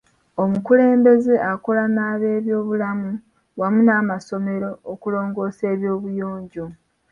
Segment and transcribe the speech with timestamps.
[0.43, 3.11] Omukulembeze akola n'abebyobulamu
[3.59, 6.65] wamu n'amasomero okulongoosa eby'obuyonjo.